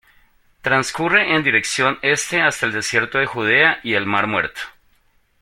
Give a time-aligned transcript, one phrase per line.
[0.63, 4.61] Transcurre en dirección Este hasta el desierto de Judea y el mar Muerto.